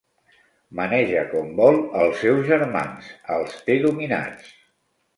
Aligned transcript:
Maneja 0.79 1.25
com 1.33 1.51
vol 1.61 1.77
els 2.05 2.17
seus 2.23 2.43
germans: 2.49 3.13
els 3.39 3.57
té 3.69 3.81
dominats. 3.89 4.55